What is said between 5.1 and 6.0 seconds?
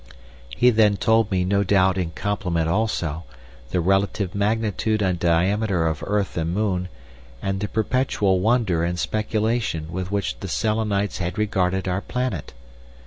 diameter